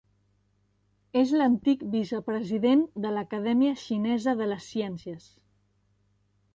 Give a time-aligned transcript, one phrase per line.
[1.21, 5.33] És l'antic vicepresident de l'Acadèmia Xinesa de les Ciències.